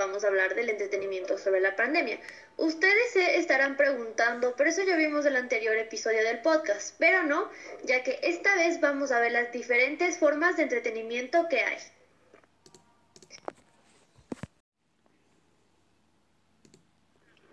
[0.00, 2.18] vamos a hablar del entretenimiento sobre la pandemia.
[2.56, 7.50] Ustedes se estarán preguntando, pero eso ya vimos el anterior episodio del podcast, pero no,
[7.84, 11.78] ya que esta vez vamos a ver las diferentes formas de entretenimiento que hay.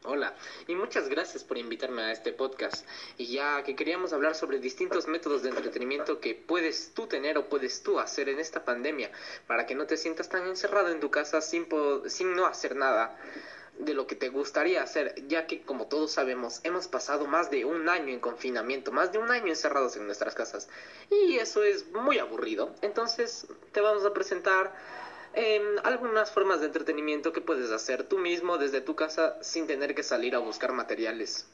[0.10, 0.34] Hola,
[0.68, 2.88] y muchas gracias por invitarme a este podcast.
[3.18, 7.50] Y ya que queríamos hablar sobre distintos métodos de entretenimiento que puedes tú tener o
[7.50, 9.12] puedes tú hacer en esta pandemia
[9.48, 11.68] para que no te sientas tan encerrado en tu casa sin,
[12.06, 13.20] sin no hacer nada
[13.80, 17.66] de lo que te gustaría hacer, ya que como todos sabemos, hemos pasado más de
[17.66, 20.70] un año en confinamiento, más de un año encerrados en nuestras casas.
[21.12, 22.74] Y eso es muy aburrido.
[22.82, 24.74] Entonces te vamos a presentar
[25.40, 29.94] Em, algunas formas de entretenimiento que puedes hacer tú mismo desde tu casa sin tener
[29.94, 31.46] que salir a buscar materiales.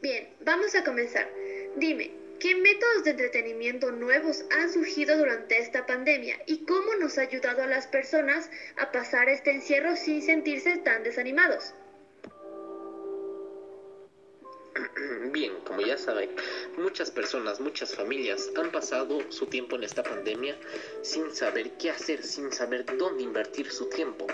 [0.00, 1.28] Bien, vamos a comenzar.
[1.74, 2.12] Dime,
[2.44, 7.62] ¿Qué métodos de entretenimiento nuevos han surgido durante esta pandemia y cómo nos ha ayudado
[7.62, 11.72] a las personas a pasar este encierro sin sentirse tan desanimados?
[15.32, 16.36] Bien, como ya saben,
[16.76, 20.54] muchas personas, muchas familias han pasado su tiempo en esta pandemia
[21.00, 24.26] sin saber qué hacer, sin saber dónde invertir su tiempo.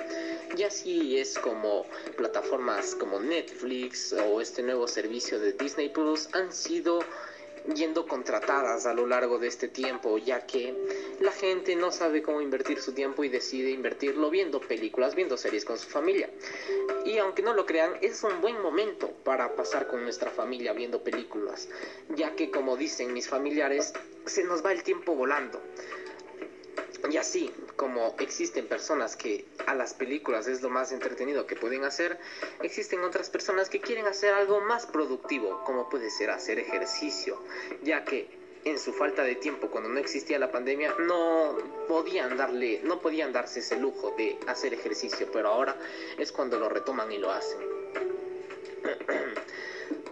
[0.56, 6.52] Y así es como plataformas como Netflix o este nuevo servicio de Disney Plus han
[6.52, 7.04] sido
[7.74, 10.74] yendo contratadas a lo largo de este tiempo, ya que
[11.20, 15.64] la gente no sabe cómo invertir su tiempo y decide invertirlo viendo películas, viendo series
[15.64, 16.30] con su familia.
[17.04, 21.02] Y aunque no lo crean, es un buen momento para pasar con nuestra familia viendo
[21.02, 21.68] películas,
[22.10, 23.92] ya que como dicen mis familiares,
[24.26, 25.60] se nos va el tiempo volando.
[27.10, 31.82] Y así como existen personas que a las películas es lo más entretenido que pueden
[31.82, 32.16] hacer,
[32.62, 37.42] existen otras personas que quieren hacer algo más productivo, como puede ser hacer ejercicio,
[37.82, 38.28] ya que
[38.64, 41.56] en su falta de tiempo cuando no existía la pandemia no
[41.88, 45.76] podían darle no podían darse ese lujo de hacer ejercicio, pero ahora
[46.16, 47.58] es cuando lo retoman y lo hacen.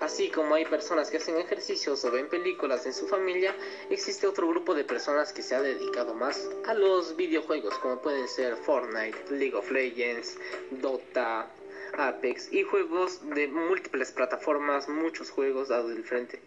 [0.01, 3.55] Así como hay personas que hacen ejercicios o ven películas en su familia,
[3.91, 8.29] existe otro grupo de personas que se ha dedicado más a los videojuegos, como pueden
[8.29, 10.39] ser Fortnite, League of Legends,
[10.71, 11.51] Dota,
[11.97, 16.41] Apex y juegos de múltiples plataformas, muchos juegos dados del frente,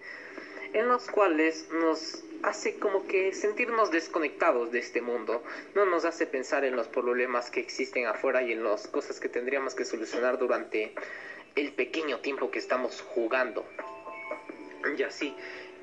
[0.74, 5.44] en los cuales nos hace como que sentirnos desconectados de este mundo,
[5.76, 9.30] no nos hace pensar en los problemas que existen afuera y en las cosas que
[9.30, 10.94] tendríamos que solucionar durante
[11.56, 13.66] el pequeño tiempo que estamos jugando.
[14.98, 15.36] Y así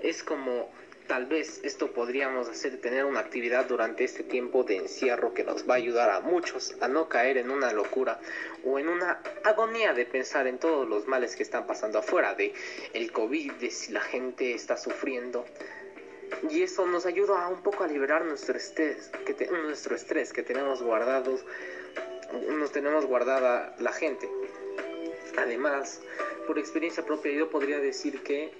[0.02, 0.70] es como
[1.08, 5.68] tal vez esto podríamos hacer tener una actividad durante este tiempo de encierro que nos
[5.68, 8.20] va a ayudar a muchos a no caer en una locura
[8.64, 12.52] o en una agonía de pensar en todos los males que están pasando afuera de
[12.92, 15.46] el COVID, de si la gente está sufriendo.
[16.50, 20.42] Y eso nos ayuda a un poco a liberar nuestro estrés, que nuestro estrés que
[20.42, 21.44] tenemos guardados,
[22.50, 24.28] nos tenemos guardada la gente.
[25.38, 26.00] Además,
[26.46, 28.52] por experiencia propia yo podría decir que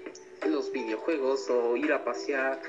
[0.47, 2.61] los videojuegos o ir a pasear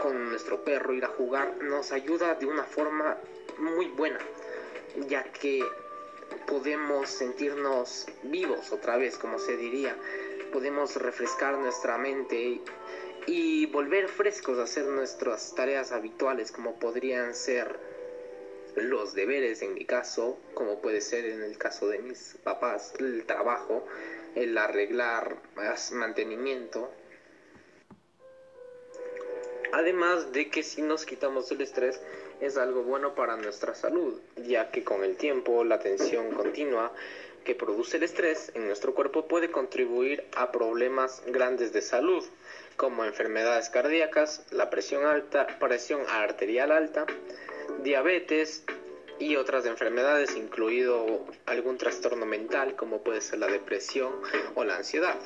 [0.00, 3.18] con nuestro perro, ir a jugar, nos ayuda de una forma
[3.58, 4.20] muy buena,
[5.08, 5.64] ya que
[6.46, 9.96] podemos sentirnos vivos otra vez, como se diría,
[10.52, 12.60] podemos refrescar nuestra mente
[13.26, 17.78] y volver frescos a hacer nuestras tareas habituales, como podrían ser
[18.76, 23.24] los deberes en mi caso, como puede ser en el caso de mis papás, el
[23.24, 23.86] trabajo,
[24.34, 25.36] el arreglar
[25.92, 26.90] mantenimiento.
[29.72, 32.00] Además de que si nos quitamos el estrés
[32.40, 36.92] es algo bueno para nuestra salud, ya que con el tiempo la tensión continua
[37.44, 42.24] que produce el estrés en nuestro cuerpo puede contribuir a problemas grandes de salud,
[42.76, 47.06] como enfermedades cardíacas, la presión alta, presión arterial alta,
[47.82, 48.62] diabetes
[49.18, 54.12] y otras enfermedades, incluido algún trastorno mental como puede ser la depresión
[54.54, 55.16] o la ansiedad.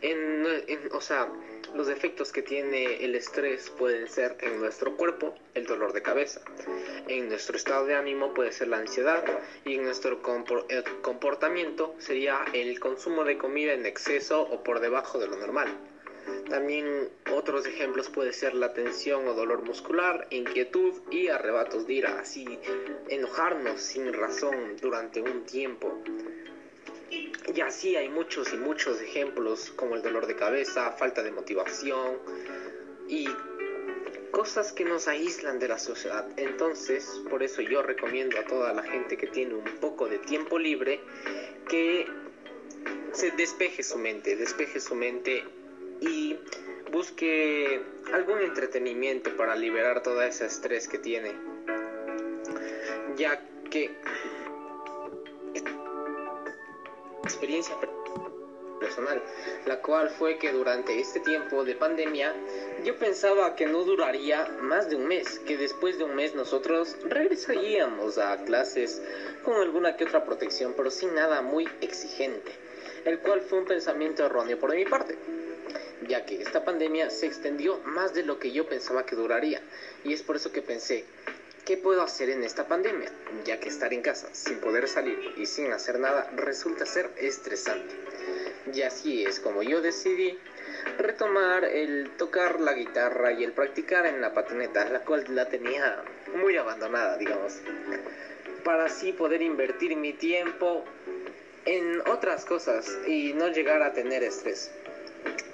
[0.00, 0.44] En,
[0.92, 1.28] o sea,
[1.74, 6.40] los efectos que tiene el estrés pueden ser en nuestro cuerpo el dolor de cabeza,
[7.08, 9.24] en nuestro estado de ánimo puede ser la ansiedad
[9.64, 10.20] y en nuestro
[11.02, 15.76] comportamiento sería el consumo de comida en exceso o por debajo de lo normal.
[16.48, 22.18] También otros ejemplos puede ser la tensión o dolor muscular, inquietud y arrebatos de ira,
[22.20, 22.58] así
[23.08, 26.02] enojarnos sin razón durante un tiempo.
[27.10, 32.18] Y así hay muchos y muchos ejemplos como el dolor de cabeza, falta de motivación
[33.08, 33.28] y
[34.30, 36.26] cosas que nos aíslan de la sociedad.
[36.36, 40.58] Entonces, por eso yo recomiendo a toda la gente que tiene un poco de tiempo
[40.58, 41.00] libre
[41.68, 42.06] que
[43.12, 45.44] se despeje su mente, despeje su mente
[46.00, 46.36] y
[46.90, 47.80] busque
[48.12, 51.32] algún entretenimiento para liberar todo ese estrés que tiene.
[53.16, 53.40] Ya
[53.70, 53.90] que
[57.22, 57.76] experiencia
[58.80, 59.22] personal,
[59.66, 62.34] la cual fue que durante este tiempo de pandemia
[62.84, 66.96] yo pensaba que no duraría más de un mes, que después de un mes nosotros
[67.04, 69.02] regresaríamos a clases
[69.44, 72.52] con alguna que otra protección, pero sin nada muy exigente,
[73.04, 75.18] el cual fue un pensamiento erróneo por mi parte
[76.06, 79.60] ya que esta pandemia se extendió más de lo que yo pensaba que duraría,
[80.04, 81.04] y es por eso que pensé,
[81.64, 83.10] ¿qué puedo hacer en esta pandemia?
[83.44, 87.94] Ya que estar en casa sin poder salir y sin hacer nada resulta ser estresante.
[88.72, 90.38] Y así es como yo decidí
[90.98, 96.02] retomar el tocar la guitarra y el practicar en la patineta, la cual la tenía
[96.34, 97.58] muy abandonada, digamos,
[98.64, 100.84] para así poder invertir mi tiempo
[101.64, 104.70] en otras cosas y no llegar a tener estrés.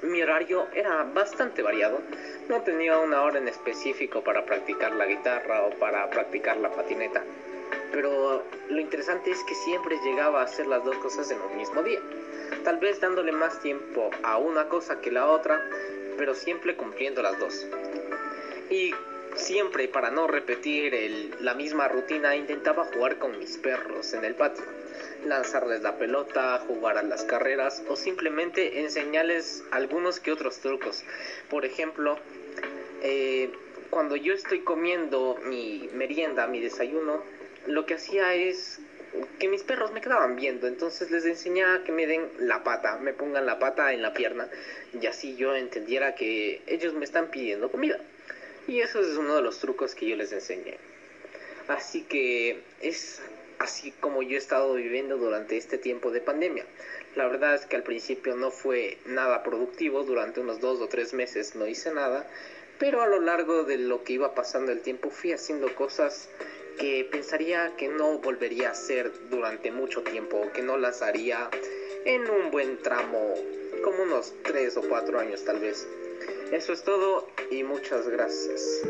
[0.03, 2.01] Mi horario era bastante variado,
[2.49, 7.25] no tenía una hora en específico para practicar la guitarra o para practicar la patineta,
[7.91, 11.83] pero lo interesante es que siempre llegaba a hacer las dos cosas en un mismo
[11.83, 12.01] día.
[12.65, 15.65] Tal vez dándole más tiempo a una cosa que la otra,
[16.19, 17.67] pero siempre cumpliendo las dos.
[18.71, 18.95] Y
[19.35, 24.65] siempre para no repetir la misma rutina intentaba jugar con mis perros en el patio,
[25.25, 31.05] lanzarles la pelota, jugar a las carreras o simplemente enseñarles algunos que otros trucos.
[31.51, 32.19] Por ejemplo,
[33.03, 33.51] eh,
[33.91, 37.23] cuando yo estoy comiendo mi merienda, mi desayuno,
[37.67, 38.81] lo que hacía es
[39.39, 43.13] que mis perros me quedaban viendo, entonces les enseñaba que me den la pata, me
[43.13, 44.49] pongan la pata en la pierna
[45.01, 48.01] y así yo entendiera que ellos me están pidiendo comida.
[48.67, 50.79] Y eso es uno de los trucos que yo les enseñé.
[51.69, 53.21] Así que es
[53.65, 56.67] así como yo he estado viviendo durante este tiempo de pandemia.
[57.17, 61.15] La verdad es que al principio no fue nada productivo, durante unos dos o tres
[61.15, 62.29] meses no hice nada,
[62.79, 66.29] pero a lo largo de lo que iba pasando el tiempo fui haciendo cosas
[66.79, 71.49] que pensaría que no volvería a hacer durante mucho tiempo, que no las haría
[72.05, 73.35] en un buen tramo,
[73.83, 75.87] como unos 3 o 4 años tal vez.
[76.53, 78.83] Eso es todo y muchas gracias.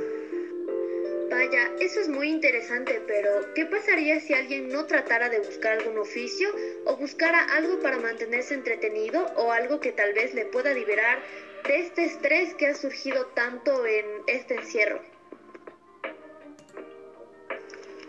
[1.35, 5.99] Vaya, eso es muy interesante, pero ¿qué pasaría si alguien no tratara de buscar algún
[5.99, 6.49] oficio
[6.85, 11.19] o buscara algo para mantenerse entretenido o algo que tal vez le pueda liberar
[11.67, 15.03] de este estrés que ha surgido tanto en este encierro?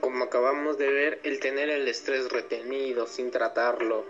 [0.01, 4.05] como acabamos de ver, el tener el estrés retenido sin tratarlo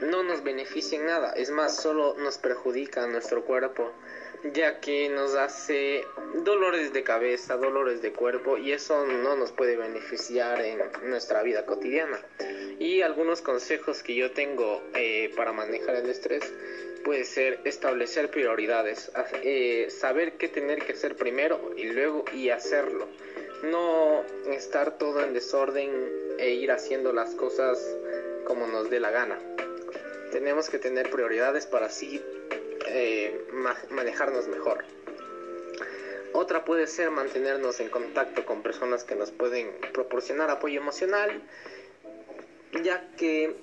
[0.00, 3.92] no nos beneficia en nada, es más, solo nos perjudica a nuestro cuerpo,
[4.52, 6.04] ya que nos hace
[6.44, 11.66] dolores de cabeza, dolores de cuerpo y eso no nos puede beneficiar en nuestra vida
[11.66, 12.18] cotidiana.
[12.78, 16.42] Y algunos consejos que yo tengo eh, para manejar el estrés
[17.04, 19.10] puede ser establecer prioridades,
[19.42, 23.08] eh, saber qué tener que hacer primero y luego y hacerlo
[23.62, 25.90] no estar todo en desorden
[26.38, 27.78] e ir haciendo las cosas
[28.44, 29.38] como nos dé la gana.
[30.30, 32.22] Tenemos que tener prioridades para así
[32.86, 33.46] eh,
[33.90, 34.84] manejarnos mejor.
[36.32, 41.42] Otra puede ser mantenernos en contacto con personas que nos pueden proporcionar apoyo emocional,
[42.82, 43.56] ya que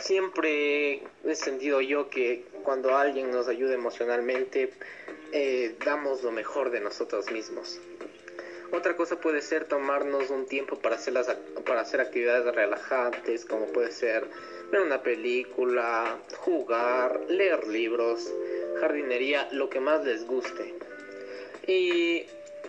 [0.00, 4.70] siempre he sentido yo que cuando alguien nos ayuda emocionalmente,
[5.32, 7.80] eh, damos lo mejor de nosotros mismos.
[8.72, 11.28] Otra cosa puede ser tomarnos un tiempo para hacer, las,
[11.64, 14.26] para hacer actividades relajantes, como puede ser
[14.74, 18.28] ver una película, jugar, leer libros,
[18.80, 20.74] jardinería, lo que más les guste.
[21.68, 22.26] Y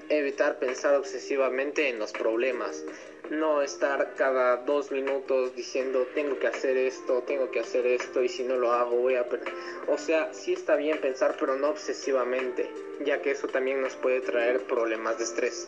[0.09, 2.83] evitar pensar obsesivamente en los problemas.
[3.31, 8.29] No estar cada dos minutos diciendo tengo que hacer esto, tengo que hacer esto y
[8.29, 9.25] si no lo hago voy a.
[9.87, 12.69] O sea, sí está bien pensar pero no obsesivamente,
[13.03, 15.67] ya que eso también nos puede traer problemas de estrés.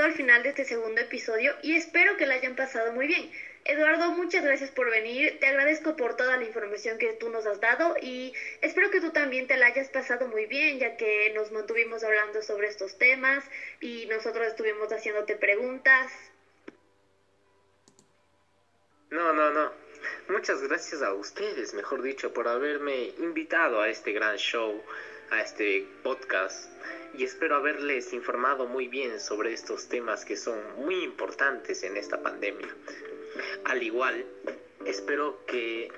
[0.00, 3.30] Llegado al final de este segundo episodio y espero que la hayan pasado muy bien.
[3.64, 5.38] Eduardo, muchas gracias por venir.
[5.40, 9.10] Te agradezco por toda la información que tú nos has dado y espero que tú
[9.10, 13.44] también te la hayas pasado muy bien, ya que nos mantuvimos hablando sobre estos temas
[13.80, 16.10] y nosotros estuvimos haciéndote preguntas.
[19.10, 19.72] No, no, no.
[20.28, 24.82] muchas gracias a ustedes, mejor dicho, por haberme invitado a este gran show,
[25.30, 26.70] a este podcast.
[27.16, 32.22] Y espero haberles informado muy bien sobre estos temas que son muy importantes en esta
[32.22, 32.68] pandemia.
[33.64, 34.24] Al igual,
[34.84, 35.90] espero que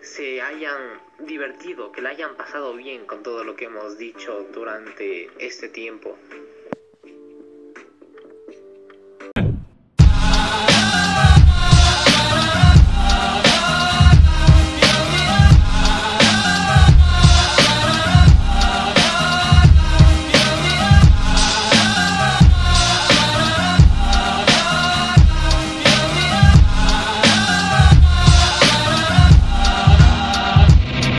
[0.00, 5.30] se hayan divertido, que la hayan pasado bien con todo lo que hemos dicho durante
[5.38, 6.18] este tiempo.